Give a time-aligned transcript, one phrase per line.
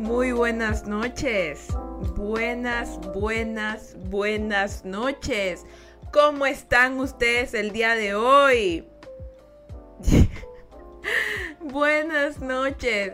[0.00, 1.66] Muy buenas noches.
[2.16, 5.66] Buenas, buenas, buenas noches.
[6.10, 8.88] ¿Cómo están ustedes el día de hoy?
[11.60, 13.12] buenas noches.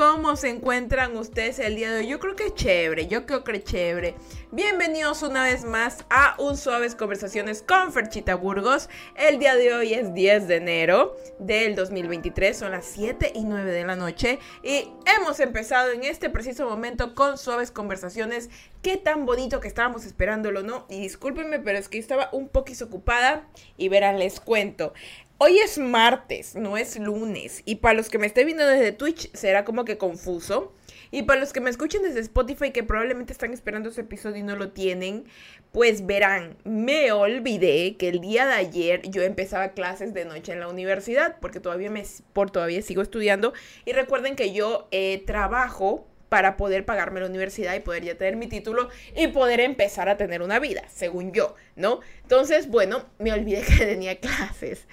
[0.00, 2.06] ¿Cómo se encuentran ustedes el día de hoy?
[2.06, 4.14] Yo creo que es chévere, yo creo que es chévere.
[4.50, 8.88] Bienvenidos una vez más a un Suaves Conversaciones con Ferchita Burgos.
[9.14, 13.70] El día de hoy es 10 de enero del 2023, son las 7 y 9
[13.70, 18.48] de la noche y hemos empezado en este preciso momento con Suaves Conversaciones.
[18.80, 20.86] Qué tan bonito que estábamos esperándolo, ¿no?
[20.88, 23.46] Y discúlpenme, pero es que estaba un poquito ocupada
[23.76, 24.94] y verán, les cuento.
[25.42, 27.62] Hoy es martes, no es lunes.
[27.64, 30.74] Y para los que me estén viendo desde Twitch será como que confuso.
[31.10, 34.42] Y para los que me escuchen desde Spotify que probablemente están esperando ese episodio y
[34.42, 35.24] no lo tienen,
[35.72, 40.60] pues verán, me olvidé que el día de ayer yo empezaba clases de noche en
[40.60, 43.54] la universidad porque todavía me por todavía sigo estudiando
[43.86, 48.36] y recuerden que yo eh, trabajo para poder pagarme la universidad y poder ya tener
[48.36, 52.00] mi título y poder empezar a tener una vida, según yo, ¿no?
[52.22, 54.86] Entonces, bueno, me olvidé que tenía clases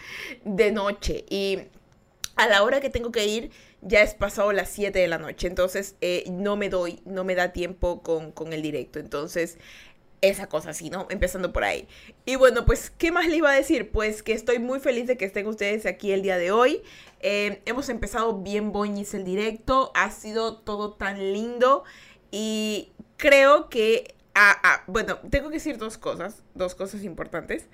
[0.44, 1.60] de noche y
[2.36, 5.48] a la hora que tengo que ir ya es pasado las 7 de la noche,
[5.48, 9.60] entonces eh, no me doy, no me da tiempo con, con el directo, entonces
[10.22, 11.08] esa cosa así, ¿no?
[11.10, 11.88] Empezando por ahí.
[12.26, 13.92] Y bueno, pues, ¿qué más le iba a decir?
[13.92, 16.82] Pues que estoy muy feliz de que estén ustedes aquí el día de hoy.
[17.20, 21.84] Eh, hemos empezado bien boñis el directo, ha sido todo tan lindo
[22.32, 27.68] y creo que, ah, ah, bueno, tengo que decir dos cosas, dos cosas importantes.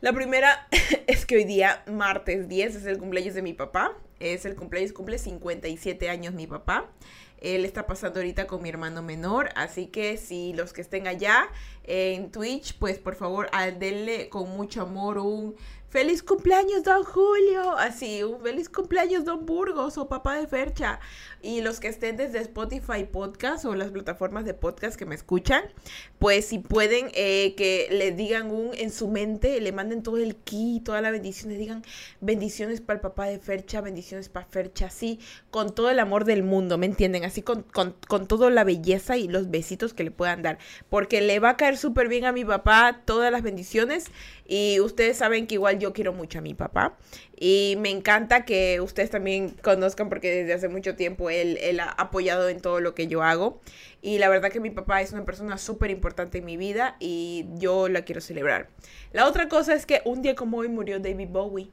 [0.00, 0.68] La primera
[1.06, 3.96] es que hoy día, martes 10, es el cumpleaños de mi papá.
[4.20, 6.90] Es el cumpleaños, cumple 57 años mi papá.
[7.38, 11.48] Él está pasando ahorita con mi hermano menor, así que si los que estén allá
[11.84, 15.54] en Twitch, pues por favor, denle con mucho amor un
[15.88, 17.76] feliz cumpleaños, don Julio.
[17.76, 21.00] Así, un feliz cumpleaños, don Burgos o papá de Fercha.
[21.42, 25.62] Y los que estén desde Spotify Podcast o las plataformas de podcast que me escuchan,
[26.18, 30.34] pues si pueden eh, que le digan un en su mente, le manden todo el
[30.36, 31.82] ki, toda la bendición, digan
[32.20, 35.20] bendiciones para el papá de Fercha, bendiciones para Fercha, así,
[35.50, 37.24] con todo el amor del mundo, ¿me entienden?
[37.24, 40.58] Así con, con, con toda la belleza y los besitos que le puedan dar.
[40.88, 44.06] Porque le va a caer súper bien a mi papá todas las bendiciones.
[44.48, 46.96] Y ustedes saben que igual yo quiero mucho a mi papá.
[47.36, 51.90] Y me encanta que ustedes también conozcan porque desde hace mucho tiempo él, él ha
[51.90, 53.60] apoyado en todo lo que yo hago.
[54.02, 57.46] Y la verdad que mi papá es una persona súper importante en mi vida y
[57.54, 58.68] yo la quiero celebrar.
[59.12, 61.70] La otra cosa es que un día como hoy murió David Bowie.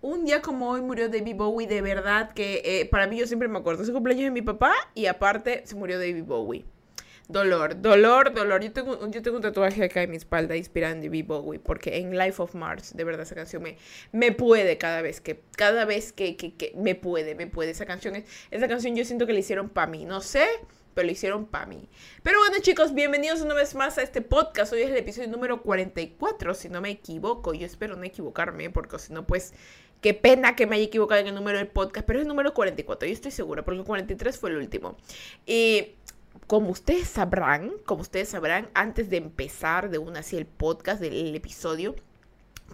[0.00, 3.48] Un día como hoy murió David Bowie, de verdad que eh, para mí yo siempre
[3.48, 3.82] me acuerdo.
[3.82, 6.64] Es el cumpleaños de mi papá y aparte se murió David Bowie.
[7.30, 8.62] Dolor, dolor, dolor.
[8.62, 11.98] Yo tengo, yo tengo un tatuaje acá en mi espalda inspirado en David Bowie, porque
[11.98, 13.76] en Life of Mars, de verdad, esa canción me,
[14.12, 17.72] me puede cada vez que, cada vez que, que, que me puede, me puede.
[17.72, 20.46] Esa canción, es, esa canción yo siento que la hicieron para mí, no sé,
[20.94, 21.86] pero lo hicieron para mí.
[22.22, 24.72] Pero bueno, chicos, bienvenidos una vez más a este podcast.
[24.72, 27.52] Hoy es el episodio número 44, si no me equivoco.
[27.52, 29.52] Yo espero no equivocarme, porque si no, pues
[30.00, 32.54] Qué pena que me haya equivocado en el número del podcast, pero es el número
[32.54, 34.96] 44, yo estoy segura, porque el 43 fue el último.
[35.44, 35.96] Y
[36.46, 41.34] como ustedes sabrán, como ustedes sabrán, antes de empezar de una así el podcast, del
[41.34, 41.94] episodio,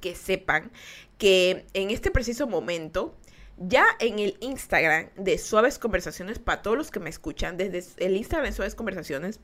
[0.00, 0.70] que sepan
[1.18, 3.14] que en este preciso momento,
[3.56, 8.16] ya en el Instagram de Suaves Conversaciones, para todos los que me escuchan, desde el
[8.16, 9.40] Instagram de Suaves Conversaciones,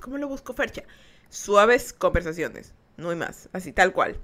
[0.00, 0.82] ¿cómo lo busco, Fercha?
[1.28, 4.20] Suaves Conversaciones, no hay más, así tal cual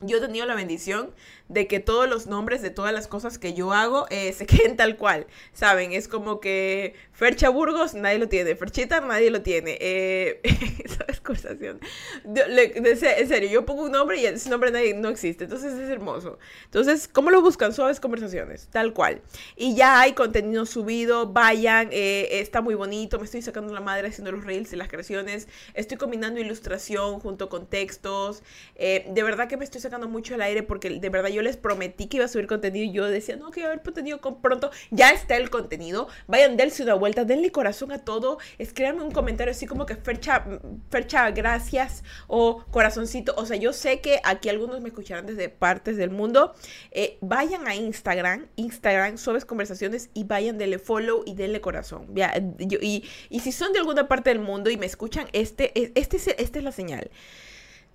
[0.00, 1.14] yo he tenido la bendición
[1.48, 4.76] de que todos los nombres de todas las cosas que yo hago eh, se queden
[4.76, 5.92] tal cual, ¿saben?
[5.92, 9.78] Es como que Fercha Burgos, nadie lo tiene, Ferchita, nadie lo tiene.
[9.80, 10.40] Eh,
[10.98, 11.20] ¿Sabes?
[11.20, 11.80] Conversación.
[12.24, 16.38] en serio, yo pongo un nombre y ese nombre nadie, no existe, entonces es hermoso.
[16.64, 17.72] Entonces, ¿cómo lo buscan?
[17.72, 19.22] Suaves conversaciones, tal cual.
[19.56, 24.08] Y ya hay contenido subido, vayan, eh, está muy bonito, me estoy sacando la madre
[24.08, 28.42] haciendo los reels y las creaciones, estoy combinando ilustración junto con textos,
[28.76, 32.06] de verdad que me estoy sacando mucho el aire porque de verdad yo les prometí
[32.08, 34.40] que iba a subir contenido y yo decía, no, que iba a haber contenido con
[34.40, 34.70] pronto.
[34.90, 36.08] Ya está el contenido.
[36.26, 38.38] Vayan, dense una vuelta, denle corazón a todo.
[38.58, 40.44] Escríbanme un comentario así como que Fercha,
[40.90, 43.34] Fercha, gracias o corazoncito.
[43.36, 46.54] O sea, yo sé que aquí algunos me escucharán desde partes del mundo.
[46.90, 52.12] Eh, vayan a Instagram, Instagram, Suaves Conversaciones y vayan, denle follow y denle corazón.
[52.58, 56.58] Y, y si son de alguna parte del mundo y me escuchan, este, este, esta
[56.58, 57.10] es la señal.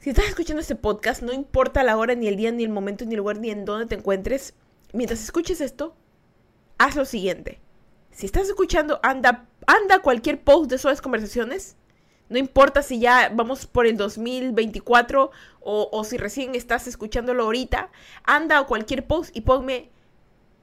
[0.02, 3.06] Si estás escuchando este podcast, no importa la hora, ni el día, ni el momento,
[3.06, 4.56] ni el lugar, ni en dónde te encuentres,
[4.94, 5.94] mientras escuches esto,
[6.80, 7.60] haz lo siguiente.
[8.10, 11.76] Si estás escuchando, anda, anda cualquier post de suaves conversaciones.
[12.30, 17.92] No importa si ya vamos por el 2024 o, o si recién estás escuchándolo ahorita.
[18.24, 19.92] Anda a cualquier post y ponme,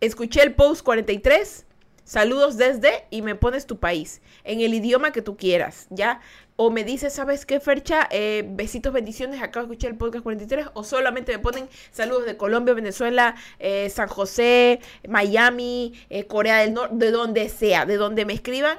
[0.00, 1.64] escuché el post 43,
[2.02, 6.23] saludos desde y me pones tu país, en el idioma que tú quieras, ¿ya?
[6.60, 8.08] O me dices, ¿sabes qué, Fercha?
[8.10, 10.66] Eh, besitos, bendiciones, acabo de escuchar el podcast 43.
[10.75, 16.75] O solamente me ponen saludos de Colombia, Venezuela, eh, San José, Miami, eh, Corea del
[16.75, 18.76] Norte, de donde sea, de donde me escriban,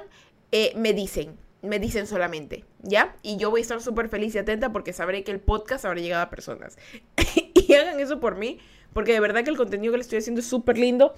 [0.76, 3.16] me dicen, me dicen solamente, ¿ya?
[3.22, 6.02] Y yo voy a estar súper feliz y atenta porque sabré que el podcast habrá
[6.02, 6.76] llegado a personas.
[7.54, 8.58] y hagan eso por mí,
[8.92, 11.14] porque de verdad que el contenido que les estoy haciendo es súper lindo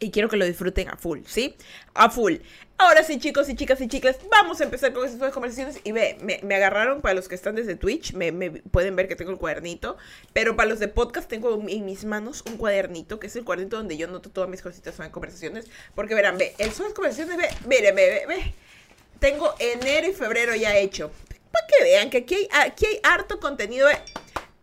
[0.00, 1.54] y quiero que lo disfruten a full, ¿sí?
[1.94, 2.34] A full.
[2.76, 5.80] Ahora sí, chicos y chicas y chicas, vamos a empezar con estas conversaciones.
[5.84, 9.30] Y ve, me, agarraron para los que están desde Twitch, me, pueden ver que tengo
[9.30, 9.96] el cuadernito.
[10.32, 13.76] Pero para los de podcast tengo en mis manos un cuadernito, que es el cuadernito
[13.76, 15.66] donde yo noto todas mis cositas son conversaciones.
[15.94, 18.54] Porque verán, ve, el son conversaciones, ve, miren, ve, ve, ve.
[19.20, 21.12] Tengo enero y febrero ya hecho.
[21.52, 23.88] Para que vean que aquí hay, aquí hay harto contenido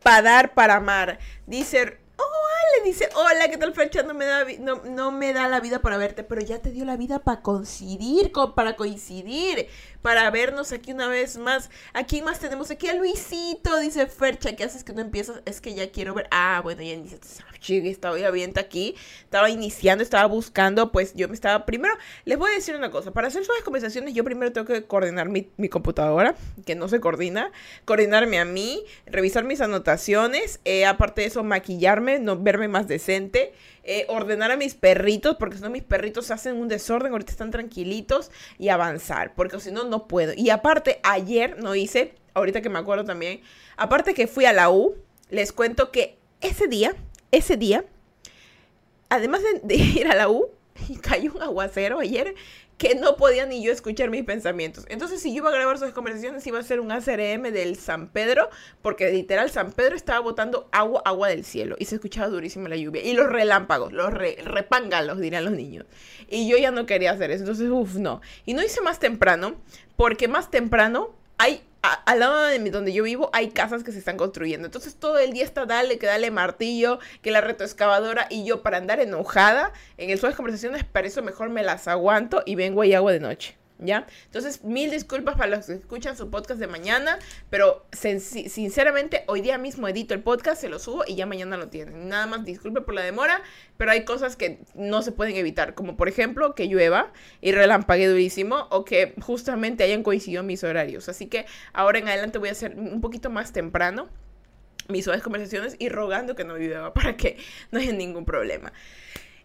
[0.03, 1.17] para dar, para amar.
[1.47, 2.00] Dice
[2.83, 4.03] dice, hola, ¿qué tal, Fercha?
[4.03, 6.85] No me, da, no, no me da la vida para verte, pero ya te dio
[6.85, 9.67] la vida para coincidir, para coincidir,
[10.01, 11.69] para vernos aquí una vez más.
[11.94, 15.42] Aquí más tenemos aquí a Luisito, dice Fercha, ¿qué haces que no empiezas?
[15.45, 16.27] Es que ya quiero ver.
[16.31, 17.19] Ah, bueno, ya dice,
[17.69, 21.95] estaba ya bien aquí, estaba iniciando, estaba buscando, pues yo me estaba, primero,
[22.25, 25.30] les voy a decir una cosa, para hacer suaves conversaciones yo primero tengo que coordinar
[25.30, 27.51] mi, mi computadora, que no se coordina,
[27.86, 33.53] coordinarme a mí, revisar mis anotaciones, eh, aparte de eso, maquillarme, no verme más decente,
[33.83, 37.51] eh, ordenar a mis perritos, porque si no mis perritos hacen un desorden, ahorita están
[37.51, 40.33] tranquilitos, y avanzar, porque si no, no puedo.
[40.35, 43.41] Y aparte, ayer no hice, ahorita que me acuerdo también,
[43.77, 44.95] aparte que fui a la U,
[45.29, 46.95] les cuento que ese día,
[47.31, 47.85] ese día,
[49.09, 50.49] además de, ir a la U,
[51.01, 52.35] cayó un aguacero ayer
[52.81, 54.85] que no podía ni yo escuchar mis pensamientos.
[54.89, 58.07] Entonces, si yo iba a grabar sus conversaciones, iba a ser un ACRM del San
[58.07, 58.49] Pedro,
[58.81, 62.77] porque literal San Pedro estaba botando agua, agua del cielo, y se escuchaba durísima la
[62.77, 63.03] lluvia.
[63.03, 65.85] Y los relámpagos, los re, repángalos, dirían los niños.
[66.27, 67.43] Y yo ya no quería hacer eso.
[67.43, 68.19] Entonces, uff, no.
[68.47, 69.57] Y no hice más temprano,
[69.95, 74.17] porque más temprano hay al lado de donde yo vivo hay casas que se están
[74.17, 74.65] construyendo.
[74.65, 78.77] Entonces todo el día está dale, que dale martillo, que la retroexcavadora y yo para
[78.77, 82.93] andar enojada en el suave conversaciones, para eso mejor me las aguanto y vengo y
[82.93, 83.60] hago de noche.
[83.81, 84.07] ¿Ya?
[84.25, 87.19] Entonces, mil disculpas para los que escuchan su podcast de mañana,
[87.49, 91.67] pero sinceramente hoy día mismo edito el podcast, se lo subo y ya mañana lo
[91.67, 92.07] tienen.
[92.07, 93.41] Nada más disculpe por la demora,
[93.77, 97.11] pero hay cosas que no se pueden evitar, como por ejemplo que llueva
[97.41, 101.09] y relampague durísimo o que justamente hayan coincidido mis horarios.
[101.09, 104.09] Así que ahora en adelante voy a hacer un poquito más temprano
[104.87, 107.37] mis suaves conversaciones y rogando que no llueva para que
[107.71, 108.73] no haya ningún problema.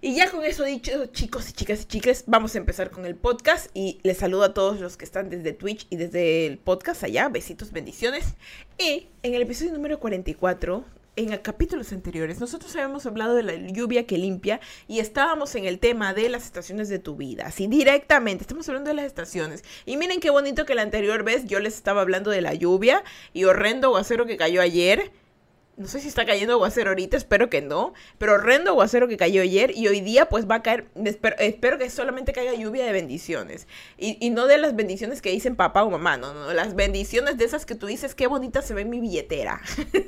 [0.02, 3.16] Y ya con eso dicho, chicos y chicas y chicas, vamos a empezar con el
[3.16, 3.70] podcast.
[3.72, 7.28] Y les saludo a todos los que están desde Twitch y desde el podcast allá.
[7.30, 8.34] Besitos, bendiciones.
[8.78, 10.84] Y en el episodio número 44,
[11.16, 15.78] en capítulos anteriores, nosotros habíamos hablado de la lluvia que limpia y estábamos en el
[15.78, 17.46] tema de las estaciones de tu vida.
[17.46, 19.64] Así directamente, estamos hablando de las estaciones.
[19.86, 23.02] Y miren qué bonito que la anterior vez yo les estaba hablando de la lluvia
[23.32, 25.10] y horrendo aguacero que cayó ayer.
[25.76, 27.92] No sé si está cayendo aguacero ahorita, espero que no.
[28.16, 31.90] Pero horrendo aguacero que cayó ayer y hoy día pues va a caer, espero, que
[31.90, 33.68] solamente caiga lluvia de bendiciones.
[33.98, 37.44] Y, no de las bendiciones que dicen papá o mamá, no, no, las bendiciones de
[37.44, 39.60] esas que tú dices, qué bonita se ve mi billetera.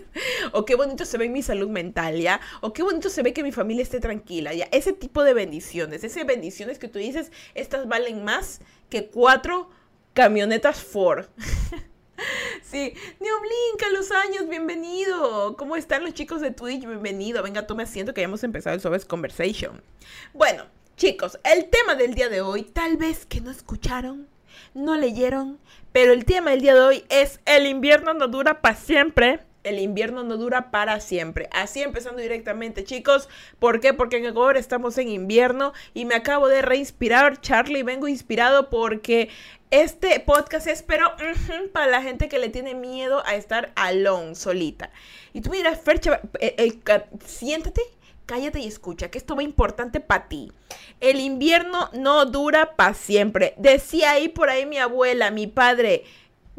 [0.53, 2.41] o qué bonito se ve mi salud mental, ¿ya?
[2.63, 4.69] O qué bonito se ve que mi familia esté tranquila, ¿ya?
[4.73, 9.69] Ese tipo de bendiciones, esas bendiciones que tú dices, estas valen más que cuatro
[10.15, 11.27] camionetas Ford.
[12.63, 15.57] Sí, Neoblink, los años, bienvenido.
[15.57, 16.85] ¿Cómo están los chicos de Twitch?
[16.85, 17.43] Bienvenido.
[17.43, 19.83] Venga, tome asiento que ya hemos empezado el Sobes Conversation.
[20.35, 20.65] Bueno,
[20.97, 24.29] chicos, el tema del día de hoy, tal vez que no escucharon,
[24.75, 25.59] no leyeron,
[25.93, 29.79] pero el tema del día de hoy es el invierno no dura para siempre el
[29.79, 31.49] invierno no dura para siempre.
[31.53, 33.29] Así empezando directamente, chicos.
[33.59, 33.95] ¿Por qué?
[33.95, 37.83] Porque en Ecuador estamos en invierno y me acabo de reinspirar, Charlie.
[37.83, 39.29] Vengo inspirado porque
[39.71, 44.91] este podcast es, para la gente que le tiene miedo a estar alone, solita.
[45.35, 47.83] Y tú miras, Fercha, eh, eh, siéntate,
[48.25, 50.51] cállate y escucha, que esto va importante para ti.
[51.01, 53.55] El invierno no dura para siempre.
[53.59, 56.05] Decía ahí por ahí mi abuela, mi padre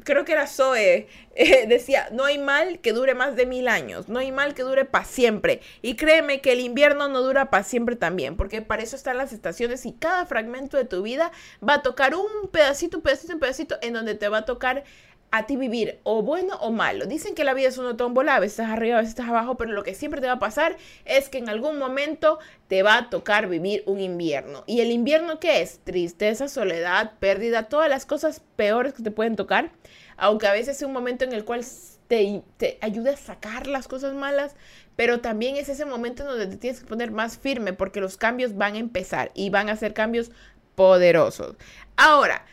[0.03, 4.09] creo que era Zoe, eh, decía, no hay mal que dure más de mil años,
[4.09, 5.61] no hay mal que dure para siempre.
[5.81, 9.33] Y créeme que el invierno no dura para siempre también, porque para eso están las
[9.33, 11.31] estaciones y cada fragmento de tu vida
[11.67, 14.83] va a tocar un pedacito, un pedacito, un pedacito en donde te va a tocar
[15.31, 17.05] a ti vivir o bueno o malo.
[17.05, 19.57] Dicen que la vida es una tómbola, a veces estás arriba, a veces estás abajo,
[19.57, 22.97] pero lo que siempre te va a pasar es que en algún momento te va
[22.97, 24.63] a tocar vivir un invierno.
[24.65, 25.79] ¿Y el invierno qué es?
[25.83, 29.71] Tristeza, soledad, pérdida, todas las cosas peores que te pueden tocar,
[30.17, 31.63] aunque a veces es un momento en el cual
[32.07, 34.55] te, te ayuda a sacar las cosas malas,
[34.95, 38.17] pero también es ese momento en donde te tienes que poner más firme porque los
[38.17, 40.31] cambios van a empezar y van a ser cambios
[40.75, 41.55] poderosos.
[41.97, 42.45] Ahora,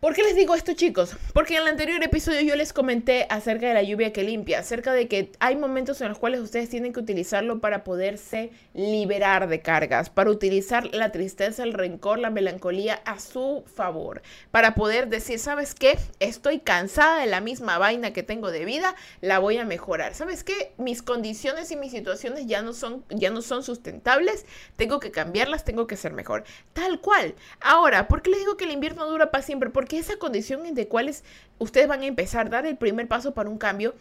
[0.00, 1.16] ¿Por qué les digo esto, chicos?
[1.34, 4.92] Porque en el anterior episodio yo les comenté acerca de la lluvia que limpia, acerca
[4.92, 9.60] de que hay momentos en los cuales ustedes tienen que utilizarlo para poderse liberar de
[9.60, 15.40] cargas, para utilizar la tristeza, el rencor, la melancolía a su favor, para poder decir,
[15.40, 15.98] ¿sabes qué?
[16.20, 20.14] Estoy cansada de la misma vaina que tengo de vida, la voy a mejorar.
[20.14, 20.74] ¿Sabes qué?
[20.78, 25.64] Mis condiciones y mis situaciones ya no son ya no son sustentables, tengo que cambiarlas,
[25.64, 26.44] tengo que ser mejor.
[26.72, 27.34] Tal cual.
[27.60, 29.70] Ahora, ¿por qué les digo que el invierno dura para siempre?
[29.88, 31.24] Que esa condición en de cuales
[31.58, 33.94] ustedes van a empezar a dar el primer paso para un cambio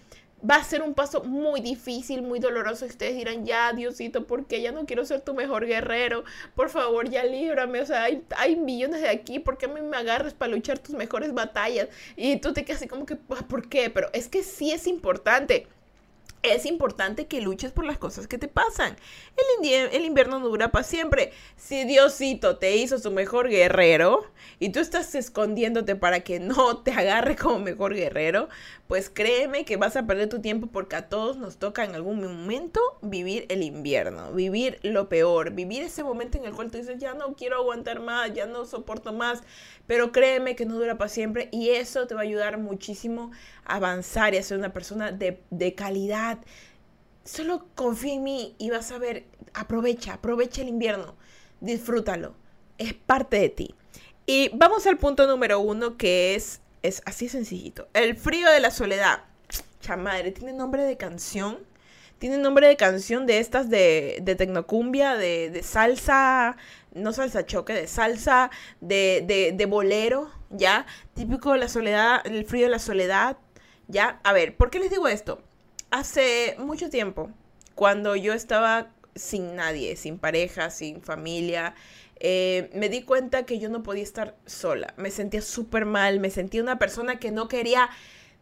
[0.48, 2.86] va a ser un paso muy difícil, muy doloroso.
[2.86, 6.24] Y ustedes dirán, ya, Diosito, porque ya no quiero ser tu mejor guerrero?
[6.56, 7.82] Por favor, ya líbrame.
[7.82, 9.40] O sea, hay, hay millones de aquí.
[9.40, 11.90] ¿Por qué a mí me agarras para luchar tus mejores batallas?
[12.16, 13.90] Y tú te quedas así como que, ¿por qué?
[13.90, 15.68] Pero es que sí es importante
[16.44, 18.96] es importante que luches por las cosas que te pasan.
[19.62, 21.34] El, invierno no dura para siempre.
[21.56, 24.26] Si Diosito te hizo su mejor guerrero
[24.60, 28.50] y tú estás escondiéndote para que no te agarre como mejor guerrero,
[28.88, 32.22] pues créeme que vas a perder tu tiempo porque a todos nos toca en algún
[32.22, 36.98] momento vivir el invierno, vivir lo peor, vivir ese momento en el cual tú dices,
[37.00, 39.44] ya no quiero aguantar más, ya no soporto más,
[39.88, 43.32] pero créeme que no dura para siempre y eso te va a ayudar muchísimo
[43.66, 46.40] a avanzar y a ser una persona de, de calidad.
[47.24, 51.16] Solo confía en mí y vas a ver, aprovecha, aprovecha el invierno,
[51.62, 52.36] disfrútalo,
[52.78, 53.76] es parte de ti.
[54.26, 57.88] Y vamos al punto número uno que es es así sencillito.
[57.94, 59.24] El frío de la soledad.
[59.82, 61.60] Chamadre, tiene nombre de canción.
[62.20, 66.58] Tiene nombre de canción de estas de, de tecnocumbia, de, de, salsa,
[66.94, 68.50] no salsa choque, de salsa,
[68.82, 70.88] de, de, bolero, ¿ya?
[71.14, 73.38] Típico de la soledad, el frío de la soledad,
[73.88, 74.20] ¿ya?
[74.24, 75.44] A ver, ¿por qué les digo esto?
[75.92, 77.30] Hace mucho tiempo,
[77.76, 81.76] cuando yo estaba sin nadie, sin pareja, sin familia,
[82.20, 84.94] eh, me di cuenta que yo no podía estar sola.
[84.98, 87.90] Me sentía súper mal, me sentía una persona que no quería,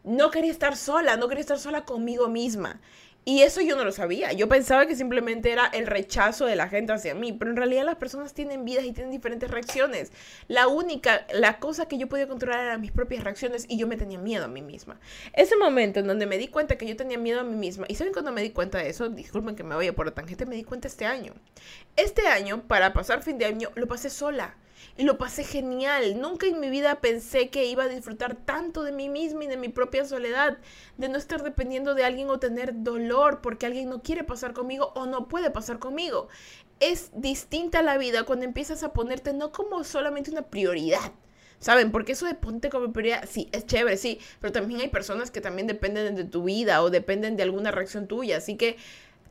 [0.02, 2.80] no quería estar sola, no quería estar sola conmigo misma.
[3.28, 4.32] Y eso yo no lo sabía.
[4.34, 7.84] Yo pensaba que simplemente era el rechazo de la gente hacia mí, pero en realidad
[7.84, 10.12] las personas tienen vidas y tienen diferentes reacciones.
[10.46, 13.96] La única, la cosa que yo podía controlar eran mis propias reacciones y yo me
[13.96, 15.00] tenía miedo a mí misma.
[15.32, 17.96] Ese momento en donde me di cuenta que yo tenía miedo a mí misma, y
[17.96, 20.54] saben cuando me di cuenta de eso, disculpen que me vaya por la tangente, me
[20.54, 21.32] di cuenta este año.
[21.96, 24.54] Este año, para pasar fin de año, lo pasé sola
[24.96, 26.20] y lo pasé genial.
[26.20, 29.56] Nunca en mi vida pensé que iba a disfrutar tanto de mí misma y de
[29.56, 30.58] mi propia soledad,
[30.96, 34.92] de no estar dependiendo de alguien o tener dolor porque alguien no quiere pasar conmigo
[34.94, 36.28] o no puede pasar conmigo.
[36.80, 41.12] Es distinta la vida cuando empiezas a ponerte no como solamente una prioridad,
[41.58, 41.90] ¿Saben?
[41.90, 45.40] Porque eso de ponte como prioridad, sí, es chévere, sí, pero también hay personas que
[45.40, 48.36] también dependen de tu vida o dependen de alguna reacción tuya.
[48.36, 48.76] Así que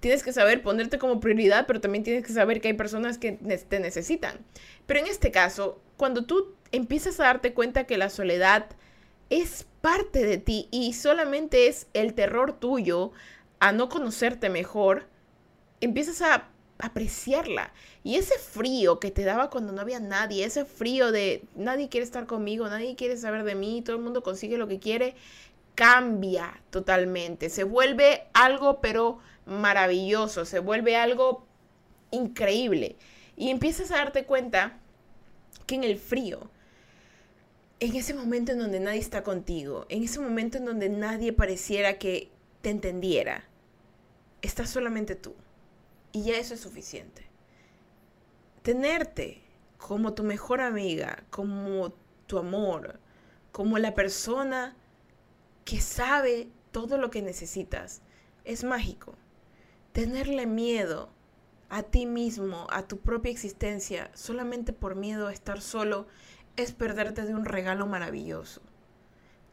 [0.05, 3.31] tienes que saber ponerte como prioridad, pero también tienes que saber que hay personas que
[3.31, 4.37] te necesitan.
[4.85, 8.67] Pero en este caso, cuando tú empiezas a darte cuenta que la soledad
[9.31, 13.13] es parte de ti y solamente es el terror tuyo
[13.59, 15.07] a no conocerte mejor,
[15.81, 17.73] empiezas a apreciarla.
[18.03, 22.05] Y ese frío que te daba cuando no había nadie, ese frío de nadie quiere
[22.05, 25.15] estar conmigo, nadie quiere saber de mí, todo el mundo consigue lo que quiere,
[25.73, 27.49] cambia totalmente.
[27.49, 31.45] Se vuelve algo, pero maravilloso, se vuelve algo
[32.11, 32.95] increíble.
[33.35, 34.79] Y empiezas a darte cuenta
[35.65, 36.49] que en el frío,
[37.79, 41.97] en ese momento en donde nadie está contigo, en ese momento en donde nadie pareciera
[41.97, 43.45] que te entendiera,
[44.41, 45.35] estás solamente tú.
[46.11, 47.23] Y ya eso es suficiente.
[48.61, 49.41] Tenerte
[49.77, 51.93] como tu mejor amiga, como
[52.25, 52.99] tu amor,
[53.51, 54.75] como la persona
[55.65, 58.01] que sabe todo lo que necesitas,
[58.45, 59.15] es mágico.
[59.95, 61.07] Tenerle miedo
[61.69, 66.05] a ti mismo, a tu propia existencia, solamente por miedo a estar solo,
[66.57, 68.59] es perderte de un regalo maravilloso.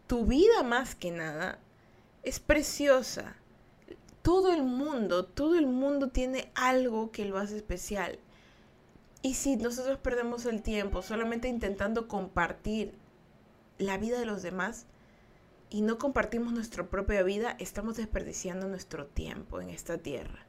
[0.08, 1.60] Tu vida más que nada
[2.24, 3.36] es preciosa.
[4.22, 8.18] Todo el mundo, todo el mundo tiene algo que lo hace especial.
[9.22, 12.94] Y si nosotros perdemos el tiempo solamente intentando compartir
[13.78, 14.86] la vida de los demás,
[15.72, 20.44] y no compartimos nuestra propia vida, estamos desperdiciando nuestro tiempo en esta tierra.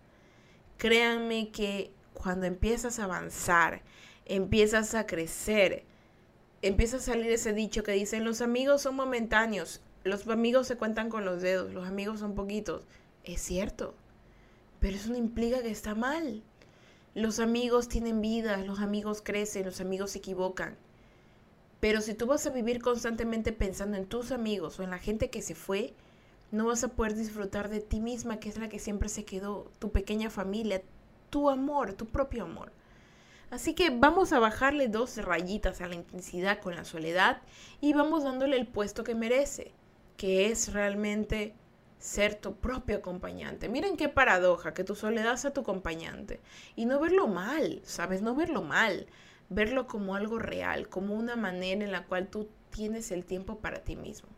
[0.78, 3.84] Créanme que cuando empiezas a avanzar,
[4.26, 5.86] empiezas a crecer,
[6.62, 11.10] empieza a salir ese dicho que dicen los amigos son momentáneos, los amigos se cuentan
[11.10, 12.84] con los dedos, los amigos son poquitos.
[13.24, 13.96] Es cierto,
[14.82, 16.44] pero eso no implica que está mal.
[17.16, 20.76] Los amigos tienen vida, los amigos crecen, los amigos se equivocan.
[21.84, 25.30] Pero si tú vas a vivir constantemente pensando en tus amigos o en la gente
[25.30, 25.94] que se fue,
[26.50, 29.70] no vas a poder disfrutar de ti misma, que es la que siempre se quedó,
[29.80, 30.82] tu pequeña familia,
[31.30, 32.72] tu amor, tu propio amor.
[33.50, 37.42] Así que vamos a bajarle dos rayitas a la intensidad con la soledad
[37.82, 39.74] y vamos dándole el puesto que merece,
[40.16, 41.54] que es realmente
[42.00, 43.68] ser tu propio acompañante.
[43.68, 46.40] Miren qué paradoja, que tu soledad sea tu acompañante.
[46.78, 48.22] Y no verlo mal, ¿sabes?
[48.22, 49.06] No verlo mal.
[49.50, 53.80] Verlo como algo real, como una manera en la cual tú tienes el tiempo para
[53.80, 54.30] ti mismo.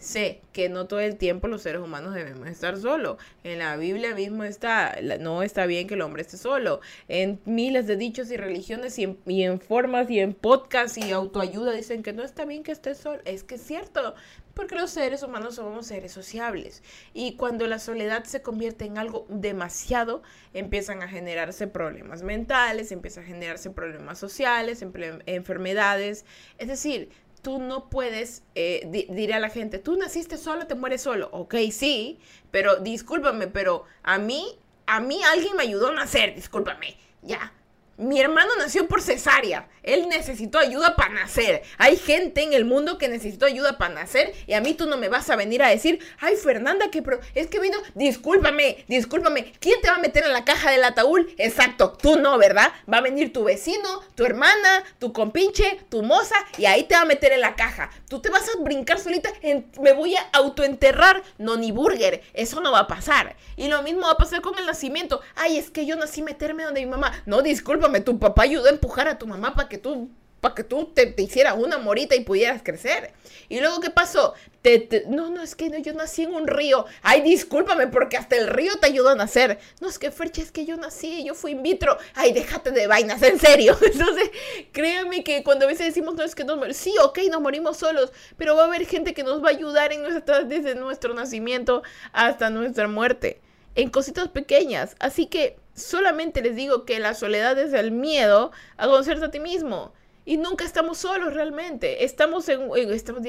[0.00, 3.18] Sé que no todo el tiempo los seres humanos debemos estar solos.
[3.44, 6.80] En la Biblia mismo está, no está bien que el hombre esté solo.
[7.08, 12.02] En miles de dichos y religiones y en, formas y en podcasts y autoayuda dicen
[12.02, 13.20] que no está bien que esté solo.
[13.26, 14.14] Es que es cierto,
[14.54, 16.82] porque los seres humanos somos seres sociables.
[17.14, 23.24] Y cuando la soledad se convierte en algo demasiado, empiezan a generarse problemas mentales, empiezan
[23.24, 24.82] a generarse problemas sociales,
[25.26, 26.24] enfermedades.
[26.58, 27.10] Es decir,
[27.42, 31.28] tú no puedes, eh, a la gente, tú naciste solo, te mueres solo.
[31.32, 32.18] Ok, sí,
[32.50, 37.52] pero discúlpame, pero a mí, a mí alguien me ayudó a nacer, discúlpame, ya.
[38.00, 39.68] Mi hermano nació por cesárea.
[39.82, 41.62] Él necesitó ayuda para nacer.
[41.76, 44.96] Hay gente en el mundo que necesitó ayuda para nacer y a mí tú no
[44.96, 49.52] me vas a venir a decir, ay Fernanda, que pro es que vino, discúlpame, discúlpame,
[49.60, 51.26] ¿quién te va a meter en la caja del ataúd?
[51.36, 52.72] Exacto, tú no, ¿verdad?
[52.90, 57.02] Va a venir tu vecino, tu hermana, tu compinche, tu moza y ahí te va
[57.02, 57.90] a meter en la caja.
[58.08, 59.30] Tú te vas a brincar solita,
[59.78, 63.36] me voy a autoenterrar, no ni burger, eso no va a pasar.
[63.56, 65.20] Y lo mismo va a pasar con el nacimiento.
[65.36, 67.12] Ay, es que yo nací meterme donde mi mamá.
[67.26, 70.64] No, discúlpame tu papá ayudó a empujar a tu mamá para que tú para que
[70.64, 73.12] tú te, hicieras una morita y pudieras crecer.
[73.48, 74.34] Y luego, ¿qué pasó?
[74.62, 76.86] Te, no, no, es que no, yo nací en un río.
[77.02, 79.58] Ay, discúlpame, porque hasta el río te ayudó a nacer.
[79.80, 81.96] No, es que Ferche, es que yo nací, yo fui in vitro.
[82.14, 83.76] Ay, déjate de vainas, en serio.
[83.92, 84.30] Entonces,
[84.72, 86.76] créanme que cuando a veces decimos, no, es que nos morimos.
[86.76, 89.92] Sí, ok, nos morimos solos, pero va a haber gente que nos va a ayudar
[89.92, 91.82] en nuestra, desde nuestro nacimiento
[92.12, 93.40] hasta nuestra muerte.
[93.74, 94.96] En cositas pequeñas.
[94.98, 99.40] Así que solamente les digo que la soledad es el miedo a conocerte a ti
[99.40, 99.92] mismo.
[100.24, 102.04] Y nunca estamos solos realmente.
[102.04, 103.26] Estamos en, estamos,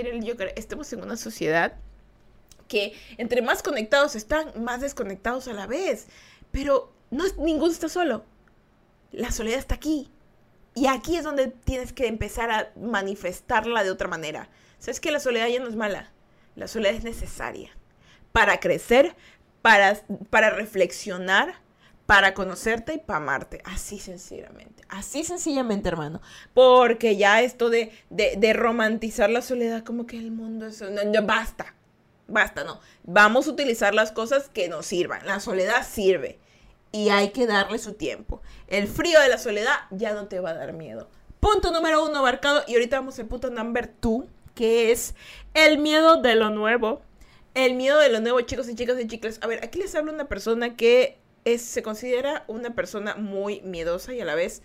[0.55, 1.73] estamos en una sociedad
[2.67, 6.07] que entre más conectados están, más desconectados a la vez.
[6.51, 8.23] Pero no ninguno está solo.
[9.11, 10.09] La soledad está aquí.
[10.73, 14.49] Y aquí es donde tienes que empezar a manifestarla de otra manera.
[14.79, 16.11] ¿Sabes que la soledad ya no es mala?
[16.55, 17.71] La soledad es necesaria
[18.31, 19.15] para crecer,
[19.61, 21.55] para, para reflexionar,
[22.11, 23.61] para conocerte y para amarte.
[23.63, 24.83] Así sencillamente.
[24.89, 26.21] Así sencillamente, hermano.
[26.53, 30.81] Porque ya esto de, de, romantizar la soledad como que el mundo es...
[30.81, 31.73] No, basta.
[32.27, 32.81] Basta, no.
[33.05, 35.25] Vamos a utilizar las cosas que nos sirvan.
[35.25, 36.37] La soledad sirve.
[36.91, 38.41] Y hay que darle su tiempo.
[38.67, 41.07] El frío de la soledad ya no te va a dar miedo.
[41.39, 42.61] Punto número uno abarcado.
[42.67, 44.27] Y ahorita vamos al punto number two.
[44.53, 45.15] Que es
[45.53, 47.03] el miedo de lo nuevo.
[47.53, 49.39] El miedo de lo nuevo, chicos y chicas y chicas.
[49.41, 54.13] A ver, aquí les hablo una persona que es, se considera una persona muy miedosa
[54.13, 54.61] y a la vez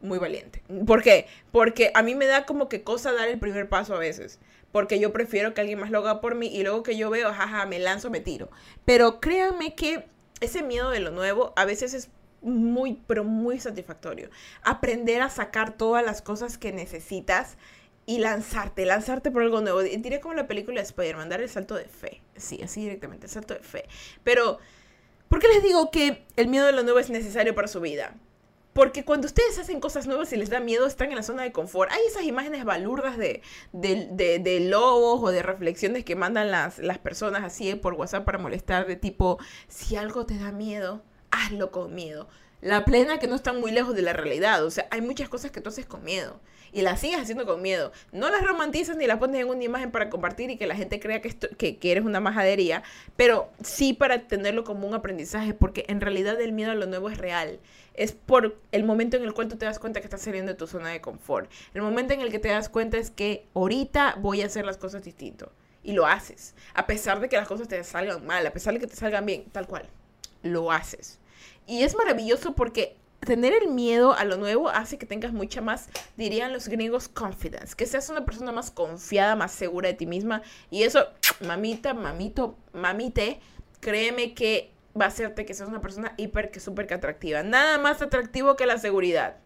[0.00, 0.62] muy valiente.
[0.86, 1.26] ¿Por qué?
[1.52, 4.38] Porque a mí me da como que cosa dar el primer paso a veces.
[4.72, 7.32] Porque yo prefiero que alguien más lo haga por mí y luego que yo veo,
[7.32, 8.50] jaja, me lanzo, me tiro.
[8.84, 10.06] Pero créanme que
[10.40, 12.10] ese miedo de lo nuevo a veces es
[12.42, 14.28] muy, pero muy satisfactorio.
[14.62, 17.56] Aprender a sacar todas las cosas que necesitas
[18.04, 19.82] y lanzarte, lanzarte por algo nuevo.
[19.82, 22.22] Diré como la película de Spider-Man, dar el salto de fe.
[22.36, 23.86] Sí, así directamente, el salto de fe.
[24.22, 24.58] Pero
[25.28, 28.14] ¿Por qué les digo que el miedo de lo nuevo es necesario para su vida?
[28.72, 31.50] Porque cuando ustedes hacen cosas nuevas y les da miedo, están en la zona de
[31.50, 31.90] confort.
[31.90, 33.40] Hay esas imágenes balurdas de,
[33.72, 38.86] de, lobos o de reflexiones que mandan las, las personas así por WhatsApp para molestar,
[38.86, 42.28] de tipo, si algo te da miedo, hazlo con miedo.
[42.60, 44.64] La plena que no están muy lejos de la realidad.
[44.64, 46.40] O sea, hay muchas cosas que tú haces con miedo
[46.76, 47.90] y las sigues haciendo con miedo.
[48.12, 51.00] No las romantizas ni las pones en una imagen para compartir y que la gente
[51.00, 52.82] crea que, esto, que, eres una majadería,
[53.16, 57.08] pero sí para tenerlo como un aprendizaje, porque en realidad el miedo a lo nuevo
[57.08, 57.60] es real.
[57.94, 60.58] Es por el momento en el cual tú te das cuenta que estás saliendo de
[60.58, 61.50] tu zona de confort.
[61.72, 64.76] El momento en el que te das cuenta es que ahorita voy a hacer las
[64.76, 65.50] cosas distinto.
[65.82, 66.54] Y lo haces.
[66.74, 69.24] A pesar de que las cosas te salgan mal, a pesar de que te salgan
[69.24, 69.88] bien, tal cual.
[70.42, 71.18] Lo haces.
[71.66, 75.88] Y es maravilloso porque tener el miedo a lo nuevo hace que tengas mucha más,
[76.16, 80.42] dirían los griegos, confidence, que seas una persona más confiada, más segura de ti misma.
[80.70, 81.06] Y eso,
[81.40, 83.40] mamita, mamito, mamite,
[83.80, 87.42] créeme que va a hacerte que seas una persona hiper que súper atractiva.
[87.42, 89.36] Nada más atractivo que la seguridad.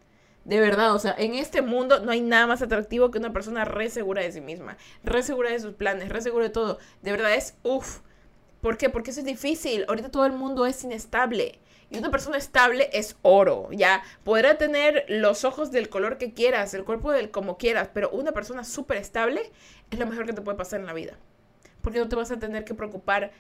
[0.45, 3.65] De verdad, o sea, en este mundo no hay nada más atractivo que una persona
[3.65, 6.79] re segura de sí misma, re segura de sus planes, re segura de todo.
[7.03, 8.01] De verdad es, uff.
[8.61, 8.91] ¿Por qué?
[8.91, 9.85] Porque eso es difícil.
[9.89, 11.59] Ahorita todo el mundo es inestable.
[11.91, 14.03] Y una persona estable es oro, ya.
[14.23, 18.31] Podrá tener los ojos del color que quieras, el cuerpo del como quieras, pero una
[18.31, 19.51] persona súper estable
[19.91, 21.19] es lo mejor que te puede pasar en la vida.
[21.83, 23.33] Porque no te vas a tener que preocupar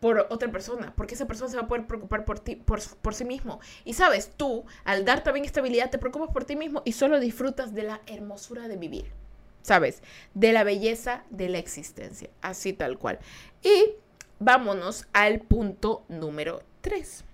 [0.00, 3.14] por otra persona, porque esa persona se va a poder preocupar por ti, por, por,
[3.14, 3.60] sí mismo.
[3.84, 7.72] Y sabes, tú, al dar también estabilidad, te preocupas por ti mismo y solo disfrutas
[7.72, 9.12] de la hermosura de vivir,
[9.62, 10.02] ¿sabes?
[10.34, 13.20] De la belleza de la existencia, así tal cual.
[13.62, 13.92] Y
[14.40, 17.24] vámonos al punto número 3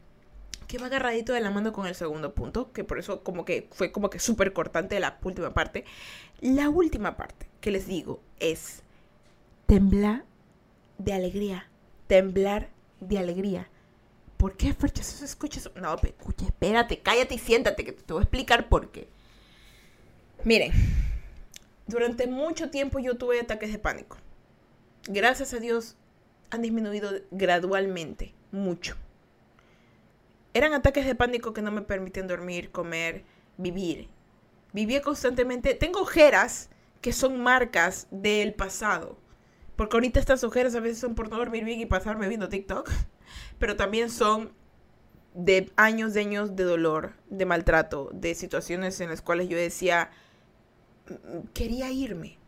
[0.69, 3.69] que va agarradito de la mano con el segundo punto, que por eso como que
[3.73, 5.85] fue como que súper cortante la última parte.
[6.41, 8.83] La última parte que les digo es
[9.67, 10.25] temblar
[10.99, 11.69] de alegría
[12.09, 13.69] temblar de alegría.
[14.37, 15.03] ¿Por qué, Fercha?
[15.03, 19.09] Eso escucha No, escucha, espérate, cállate y siéntate, que te voy a explicar por qué.
[20.45, 20.73] Miren,
[21.87, 24.17] durante mucho tiempo yo tuve ataques de pánico.
[25.07, 25.97] Gracias a Dios
[26.51, 28.97] han disminuido gradualmente, mucho.
[30.59, 33.25] Eran ataques de pánico que no me permitían dormir, comer,
[33.57, 34.09] vivir.
[34.73, 35.75] Vivía constantemente.
[35.75, 36.68] Tengo ojeras
[37.01, 39.18] que son marcas del pasado
[39.79, 42.90] porque ahorita estas ojeras a veces son por no dormir bien y pasarme viendo TikTok.
[43.61, 44.53] Pero también son
[45.35, 50.11] de años de años de dolor, de maltrato, de situaciones en las cuales yo decía,
[51.09, 52.38] mm, quería irme.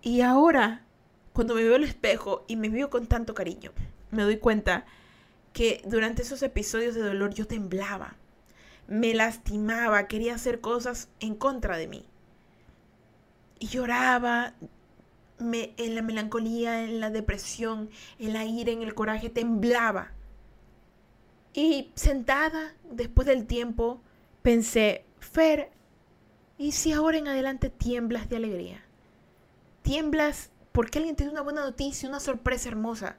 [0.00, 0.86] Y ahora,
[1.32, 3.72] cuando me veo al espejo y me veo con tanto cariño,
[4.12, 4.86] me doy cuenta
[5.52, 8.16] que durante esos episodios de dolor yo temblaba,
[8.86, 12.06] me lastimaba, quería hacer cosas en contra de mí.
[13.58, 14.54] Y lloraba,
[15.40, 20.12] en la melancolía, en la depresión, en la ira, en el coraje, temblaba.
[21.52, 24.00] Y sentada, después del tiempo,
[24.42, 25.70] pensé, Fer,
[26.56, 28.84] ¿y si ahora en adelante tiemblas de alegría?
[29.82, 33.16] Tiemblas porque alguien te dio una buena noticia, una sorpresa hermosa,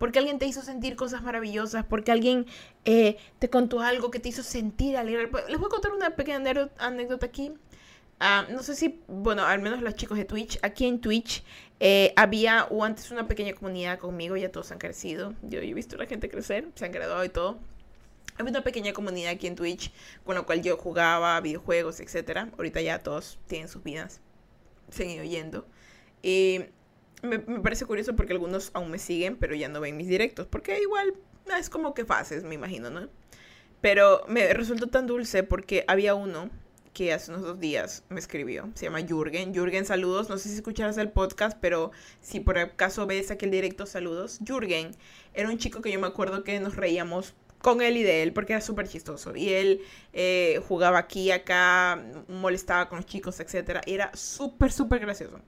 [0.00, 2.46] porque alguien te hizo sentir cosas maravillosas, porque alguien
[2.86, 5.30] eh, te contó algo que te hizo sentir alegre.
[5.46, 6.40] Les voy a contar una pequeña
[6.78, 7.52] anécdota aquí.
[8.18, 11.44] Ah, no sé si, bueno, al menos los chicos de Twitch, aquí en Twitch
[11.80, 15.34] eh, había o antes una pequeña comunidad conmigo, ya todos han crecido.
[15.42, 17.58] Yo, he visto a la gente crecer, se han graduado y todo.
[18.38, 19.92] Había una pequeña comunidad aquí en Twitch
[20.24, 22.48] con la cual yo jugaba videojuegos, etc.
[22.56, 24.22] Ahorita ya todos tienen sus vidas,
[24.88, 25.66] se han ido yendo.
[26.22, 26.60] Y
[27.22, 30.46] me, me parece curioso porque algunos aún me siguen, pero ya no ven mis directos,
[30.46, 31.14] porque igual
[31.58, 33.08] es como que fases, me imagino, ¿no?
[33.80, 36.50] Pero me resultó tan dulce porque había uno
[36.92, 38.68] que hace unos dos días me escribió.
[38.74, 39.54] Se llama Jürgen.
[39.54, 40.28] Jürgen, saludos.
[40.28, 44.40] No sé si escucharás el podcast, pero si por acaso ves aquí el directo, saludos.
[44.44, 44.90] Jürgen
[45.34, 48.32] era un chico que yo me acuerdo que nos reíamos con él y de él
[48.32, 49.36] porque era súper chistoso.
[49.36, 53.80] Y él eh, jugaba aquí, acá, molestaba con los chicos, etc.
[53.86, 55.40] Era súper, súper gracioso.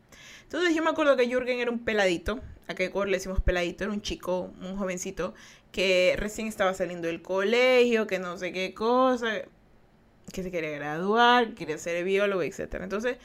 [0.42, 2.40] Entonces yo me acuerdo que Jürgen era un peladito.
[2.68, 3.84] A que le decimos peladito.
[3.84, 5.34] Era un chico, un jovencito
[5.72, 9.42] que recién estaba saliendo del colegio, que no sé qué cosa
[10.32, 12.74] que se quería graduar, quería ser biólogo, etc.
[12.80, 13.18] Entonces,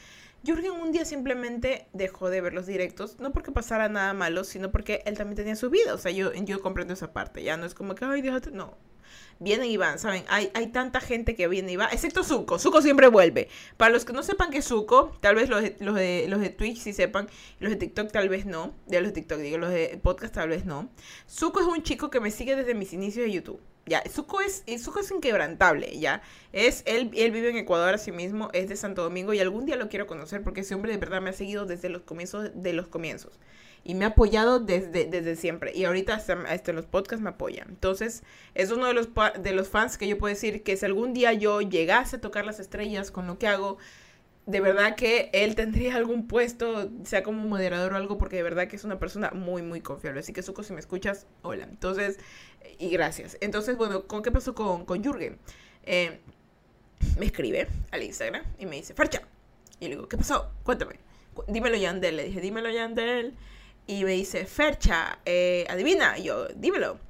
[0.44, 4.70] Jürgen un día simplemente dejó de ver los directos, no porque pasara nada malo, sino
[4.70, 5.94] porque él también tenía su vida.
[5.94, 8.76] O sea, yo, yo comprendo esa parte, ya no es como que, ay, déjate, no.
[9.40, 10.24] Vienen y van, ¿saben?
[10.28, 12.58] Hay, hay tanta gente que viene y va, excepto Zuko.
[12.58, 13.48] Zuko siempre vuelve.
[13.76, 16.50] Para los que no sepan que Zuko, tal vez los de, los de, los de
[16.50, 17.28] Twitch sí sepan,
[17.60, 18.74] los de TikTok tal vez no.
[18.86, 20.90] De los de TikTok, digo, los de podcast tal vez no.
[21.28, 23.60] Zuko es un chico que me sigue desde mis inicios de YouTube.
[23.86, 26.20] Ya, Zuko es, Zuko es inquebrantable, ya.
[26.52, 29.64] Es, él, él vive en Ecuador a sí mismo, es de Santo Domingo y algún
[29.64, 32.50] día lo quiero conocer porque ese hombre de verdad me ha seguido desde los comienzos
[32.54, 33.38] de los comienzos.
[33.84, 35.72] Y me ha apoyado desde, desde siempre.
[35.74, 37.64] Y ahorita hasta, en los podcasts me apoya.
[37.68, 38.22] Entonces,
[38.54, 39.08] es uno de los,
[39.40, 42.44] de los fans que yo puedo decir que si algún día yo llegase a tocar
[42.44, 43.78] las estrellas con lo que hago,
[44.46, 48.68] de verdad que él tendría algún puesto, sea como moderador o algo, porque de verdad
[48.68, 50.20] que es una persona muy, muy confiable.
[50.20, 51.64] Así que, Suco, si me escuchas, hola.
[51.64, 52.18] Entonces,
[52.78, 53.36] y gracias.
[53.40, 55.38] Entonces, bueno, ¿con qué pasó con, con Jürgen?
[55.84, 56.20] Eh,
[57.18, 59.22] me escribe al Instagram y me dice, Farcha.
[59.80, 60.50] Y le digo, ¿qué pasó?
[60.62, 60.96] Cuéntame.
[61.46, 62.16] Dímelo, Yandel.
[62.16, 63.34] Le dije, dímelo, Yandel.
[63.88, 66.18] Y me dice, Fercha, eh, adivina.
[66.18, 67.00] Yo, dímelo.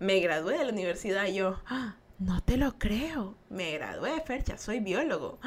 [0.00, 1.96] Me gradué de la universidad y yo, ¡Ah!
[2.18, 3.36] No te lo creo.
[3.48, 5.38] Me gradué, Fercha, soy biólogo.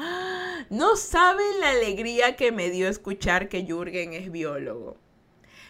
[0.70, 4.96] No saben la alegría que me dio escuchar que Jürgen es biólogo.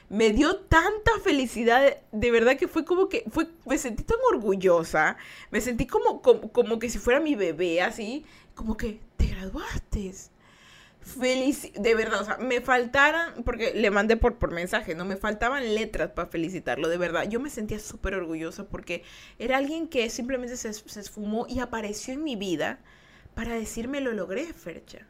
[0.09, 5.17] Me dio tanta felicidad, de verdad que fue como que, fue, me sentí tan orgullosa,
[5.51, 10.13] me sentí como, como, como que si fuera mi bebé, así, como que te graduaste
[11.03, 15.05] feliz, de verdad, o sea, me faltaran, porque le mandé por, por mensaje, ¿no?
[15.05, 17.29] Me faltaban letras para felicitarlo, de verdad.
[17.29, 19.03] Yo me sentía súper orgullosa porque
[19.39, 22.81] era alguien que simplemente se, se, esfumó y apareció en mi vida
[23.35, 25.07] para decirme lo logré, Fercha.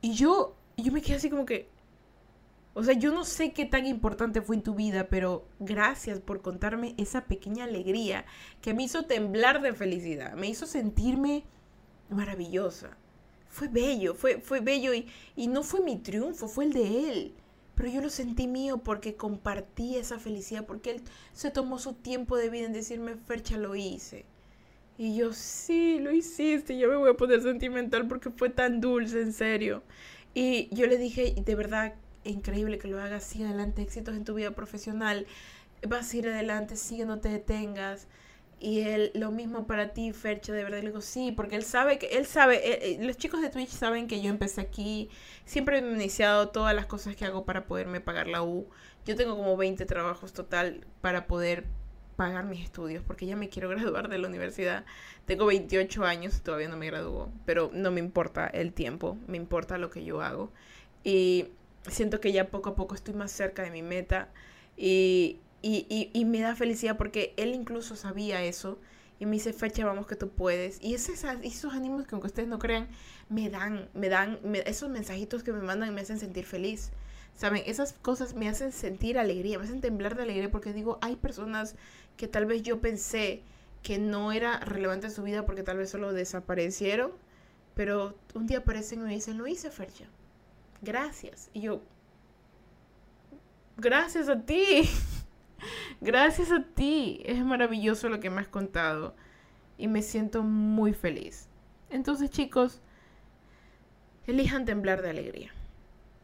[0.00, 1.68] Y yo, yo me quedé así como que,
[2.74, 6.40] o sea, yo no sé qué tan importante fue en tu vida, pero gracias por
[6.40, 8.24] contarme esa pequeña alegría
[8.62, 11.44] que me hizo temblar de felicidad, me hizo sentirme
[12.08, 12.96] maravillosa
[13.50, 17.34] fue bello, fue, fue bello y, y no fue mi triunfo, fue el de él.
[17.74, 22.36] pero yo lo sentí mío porque compartí esa felicidad, porque él se tomó su tiempo
[22.36, 24.26] de vida en decirme, Fercha, lo hice.
[24.98, 29.22] Y yo, sí, lo hiciste, yo me voy a poner sentimental porque fue tan dulce,
[29.22, 29.82] en serio.
[30.34, 34.34] Y yo le dije, de verdad, increíble que lo hagas, sigue adelante, éxitos en tu
[34.34, 35.26] vida profesional,
[35.88, 38.08] vas a ir adelante, sigue, no te detengas.
[38.62, 41.98] Y él, lo mismo para ti, Fercha, de verdad le digo, sí, porque él sabe
[41.98, 45.08] que, él sabe, eh, eh, los chicos de Twitch saben que yo empecé aquí,
[45.46, 48.68] siempre he iniciado todas las cosas que hago para poderme pagar la U.
[49.06, 51.64] Yo tengo como 20 trabajos total para poder
[52.16, 54.84] pagar mis estudios, porque ya me quiero graduar de la universidad.
[55.24, 59.38] Tengo 28 años y todavía no me graduó, pero no me importa el tiempo, me
[59.38, 60.52] importa lo que yo hago.
[61.02, 61.46] Y
[61.88, 64.28] siento que ya poco a poco estoy más cerca de mi meta
[64.76, 68.78] y, y, y, me da felicidad porque él incluso sabía eso
[69.18, 70.78] y me dice, fecha, vamos que tú puedes.
[70.82, 72.88] Y esos, esos ánimos que aunque ustedes no crean,
[73.28, 76.90] me dan, me dan, esos mensajitos que me mandan me hacen sentir feliz.
[77.34, 77.62] ¿Saben?
[77.66, 81.74] Esas cosas me hacen sentir alegría, me hacen temblar de alegría porque digo, hay personas
[82.16, 83.42] que tal vez yo pensé
[83.82, 87.12] que no era relevante en su vida porque tal vez solo desaparecieron,
[87.74, 90.06] pero un día aparecen y me dicen, lo hice, Fercha.
[90.82, 91.50] Gracias.
[91.52, 91.82] Y yo,
[93.76, 94.88] gracias a ti.
[96.00, 97.22] Gracias a ti.
[97.24, 99.14] Es maravilloso lo que me has contado.
[99.78, 101.48] Y me siento muy feliz.
[101.88, 102.80] Entonces, chicos,
[104.26, 105.52] elijan temblar de alegría.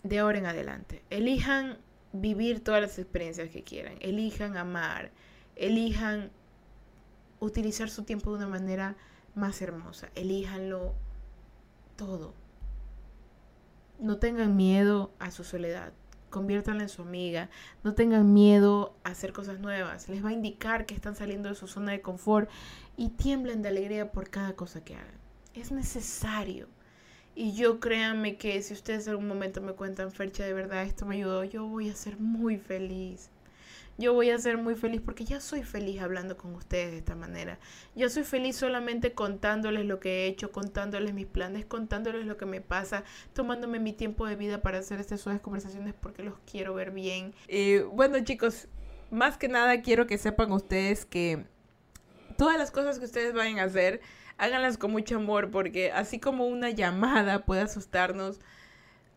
[0.03, 1.03] De ahora en adelante.
[1.11, 1.79] Elijan
[2.13, 3.97] vivir todas las experiencias que quieran.
[4.01, 5.11] Elijan amar.
[5.57, 6.31] Elijan
[7.41, 8.97] utilizar su tiempo de una manera
[9.35, 10.09] más hermosa.
[10.15, 10.95] Elíjanlo
[11.97, 12.35] todo.
[13.99, 15.93] No tengan miedo a su soledad
[16.31, 17.51] conviértanla en su amiga,
[17.85, 21.55] no tengan miedo a hacer cosas nuevas, les va a indicar que están saliendo de
[21.55, 22.51] su zona de confort
[22.97, 25.21] y tiemblen de alegría por cada cosa que hagan.
[25.55, 26.69] Es necesario.
[27.35, 31.05] Y yo créanme que si ustedes en algún momento me cuentan, Fercha, de verdad esto
[31.05, 33.31] me ayudó, yo voy a ser muy feliz
[33.99, 37.15] yo voy a ser muy feliz porque ya soy feliz hablando con ustedes de esta
[37.15, 37.59] manera.
[37.95, 42.45] Yo soy feliz solamente contándoles lo que he hecho, contándoles mis planes, contándoles lo que
[42.45, 46.75] me pasa, tomándome mi tiempo de vida para hacer estas suaves conversaciones porque los quiero
[46.75, 47.35] ver bien.
[47.49, 48.69] Y bueno chicos,
[49.11, 51.47] más que nada quiero que sepan ustedes que
[52.37, 54.03] todas las cosas que ustedes vayan a hacer,
[54.37, 58.41] háganlas con mucho amor porque así como una llamada puede asustarnos,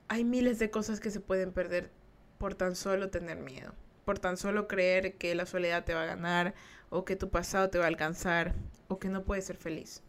[0.08, 1.92] hay miles de cosas que se pueden perder
[2.38, 3.74] por tan solo tener miedo
[4.06, 6.54] por tan solo creer que la soledad te va a ganar
[6.90, 8.56] o que tu pasado te va a alcanzar
[8.88, 10.04] o que no puedes ser feliz.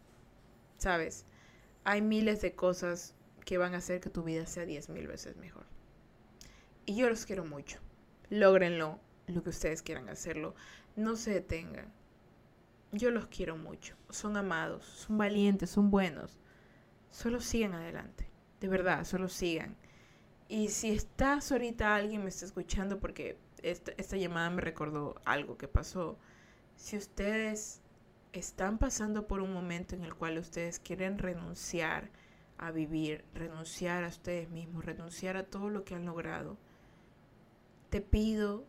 [0.77, 1.25] ¿Sabes?
[1.83, 3.13] Hay miles de cosas
[3.45, 5.65] que van a hacer que tu vida sea diez mil veces mejor.
[6.85, 7.79] Y yo los quiero mucho.
[8.29, 10.55] Lógrenlo, lo que ustedes quieran hacerlo.
[10.95, 11.91] No se detengan.
[12.91, 13.95] Yo los quiero mucho.
[14.09, 16.39] Son amados, son valientes, son buenos.
[17.09, 18.29] Solo sigan adelante.
[18.59, 19.75] De verdad, solo sigan.
[20.47, 25.67] Y si estás ahorita, alguien me está escuchando porque esta, llamada me recordó algo que
[25.67, 26.17] pasó.
[26.75, 27.81] Si ustedes
[28.33, 32.09] están pasando por un momento en el cual ustedes quieren renunciar
[32.57, 36.57] a vivir, renunciar a ustedes mismos, renunciar a todo lo que han logrado,
[37.89, 38.65] te pido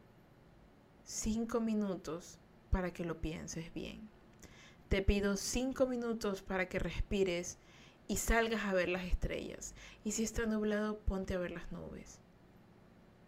[1.04, 2.38] cinco minutos
[2.70, 4.08] para que lo pienses bien.
[4.88, 7.58] Te pido cinco minutos para que respires
[8.08, 9.74] y salgas a ver las estrellas.
[10.04, 12.21] Y si está nublado, ponte a ver las nubes.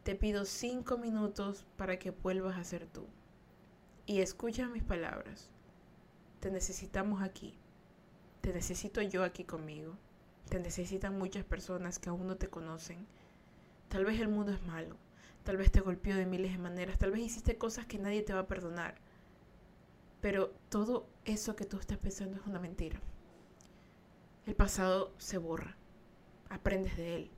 [0.04, 3.06] Te pido cinco minutos para que vuelvas a ser tú.
[4.04, 5.48] Y escucha mis palabras.
[6.40, 7.58] Te necesitamos aquí.
[8.42, 9.96] Te necesito yo aquí conmigo.
[10.50, 13.06] Te necesitan muchas personas que aún no te conocen.
[13.88, 14.98] Tal vez el mundo es malo.
[15.42, 16.98] Tal vez te golpeó de miles de maneras.
[16.98, 18.96] Tal vez hiciste cosas que nadie te va a perdonar.
[20.20, 23.00] Pero todo eso que tú estás pensando es una mentira.
[24.44, 25.78] El pasado se borra.
[26.50, 27.30] Aprendes de él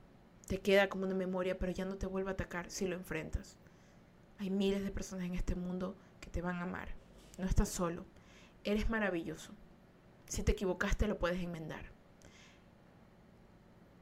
[0.46, 3.56] te queda como una memoria, pero ya no te vuelve a atacar si lo enfrentas.
[4.38, 6.88] Hay miles de personas en este mundo que te van a amar.
[7.38, 8.04] No estás solo.
[8.64, 9.52] Eres maravilloso.
[10.26, 11.90] Si te equivocaste, lo puedes enmendar.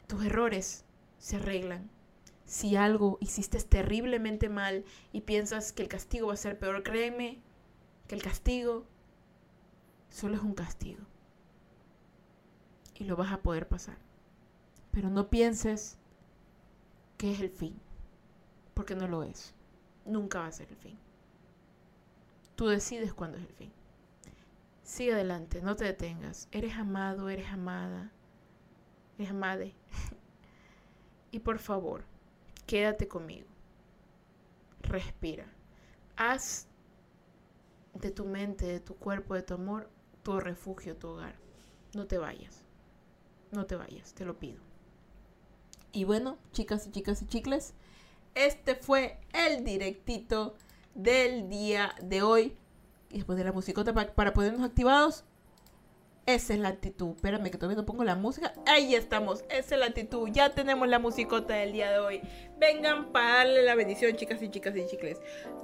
[0.07, 0.85] Tus errores
[1.19, 1.91] se arreglan.
[2.45, 7.41] Si algo hiciste terriblemente mal y piensas que el castigo va a ser peor, créeme
[8.07, 8.87] que el castigo
[10.11, 11.03] solo es un castigo.
[12.97, 13.97] Y lo vas a poder pasar.
[14.91, 15.99] Pero no pienses
[17.25, 17.81] que es el fin,
[18.75, 19.55] porque no lo es.
[20.05, 20.99] Nunca va a ser el fin.
[22.55, 23.73] Tú decides cuándo es el fin.
[24.83, 26.49] Sigue adelante, no te detengas.
[26.53, 28.13] Eres amado, eres amada,
[29.17, 29.75] eres amade.
[31.31, 32.05] y por favor,
[32.67, 33.49] quédate conmigo.
[34.83, 35.47] Respira.
[36.17, 36.69] Haz
[37.95, 39.89] de tu mente, de tu cuerpo, de tu amor,
[40.23, 41.37] tu refugio, tu hogar.
[41.95, 42.63] No te vayas.
[43.51, 44.74] No te vayas, te lo pido.
[45.95, 47.73] Y bueno, chicas y chicas y chicles,
[48.35, 50.57] este fue el directito
[50.97, 52.57] del día de hoy.
[53.11, 55.23] Y después de la musicota para, para ponernos activados,
[56.27, 57.11] esa es la actitud.
[57.17, 58.55] Espérame que todavía no pongo la música.
[58.67, 59.45] Ahí estamos.
[59.51, 60.29] Esa es la actitud.
[60.33, 62.21] Ya tenemos la musicota del día de hoy.
[62.59, 65.21] Vengan para darle la bendición, chicas y chicas y chicles.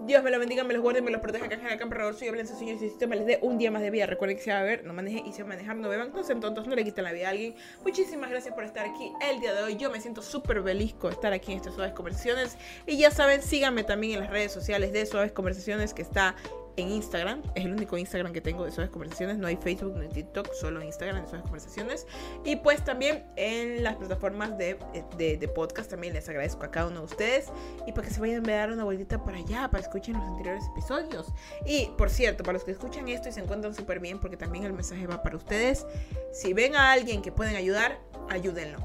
[0.07, 2.47] Dios me lo bendiga, me los guarde, me los proteja, que el campeador soy hablen
[2.47, 4.07] señor y me les dé un día más de vida.
[4.07, 6.41] Recuerden que se va a ver, no maneje y se manejar, no beban, no sean
[6.41, 7.55] tontos, no le quiten la vida a alguien.
[7.83, 9.77] Muchísimas gracias por estar aquí el día de hoy.
[9.77, 12.59] Yo me siento súper feliz con estar aquí en estas suaves conversaciones.
[12.87, 16.35] Y ya saben, síganme también en las redes sociales de Suaves Conversaciones que está
[16.77, 17.43] en Instagram.
[17.55, 19.39] Es el único Instagram que tengo de Suaves Conversaciones.
[19.39, 22.07] No hay Facebook, no TikTok, solo Instagram de Suaves Conversaciones.
[22.45, 24.79] Y pues también en las plataformas de,
[25.17, 27.47] de, podcast también les agradezco a cada uno de ustedes.
[27.87, 30.65] Y para que se vayan a dar una vueltita para allá, para escuchen los anteriores
[30.73, 31.33] episodios.
[31.67, 34.65] Y por cierto, para los que escuchan esto y se encuentran súper bien, porque también
[34.65, 35.87] el mensaje va para ustedes.
[36.33, 38.79] Si ven a alguien que pueden ayudar, ayúdenlo.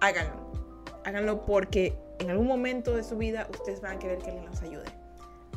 [0.00, 0.52] Háganlo.
[1.04, 4.62] Háganlo porque en algún momento de su vida ustedes van a querer que alguien los
[4.62, 4.84] ayude.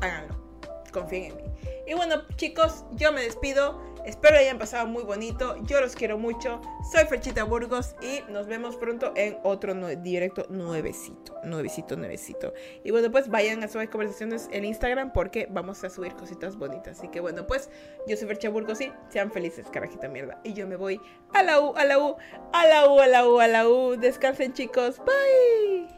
[0.02, 0.55] Háganlo
[0.96, 1.44] confíen en mí.
[1.88, 3.80] Y bueno, chicos, yo me despido.
[4.06, 5.56] Espero hayan pasado muy bonito.
[5.64, 6.62] Yo los quiero mucho.
[6.92, 11.36] Soy Ferchita Burgos y nos vemos pronto en otro directo nuevecito.
[11.44, 12.54] Nuevecito, nuevecito.
[12.84, 17.00] Y bueno, pues vayan a subir conversaciones en Instagram porque vamos a subir cositas bonitas.
[17.00, 17.70] Así que bueno, pues
[18.08, 20.40] yo soy Ferchita Burgos y sean felices, carajita mierda.
[20.44, 21.02] Y yo me voy
[21.34, 22.16] a la U, a la U,
[22.54, 23.98] a la U, a la U, a la U.
[23.98, 25.00] Descansen, chicos.
[25.00, 25.95] Bye.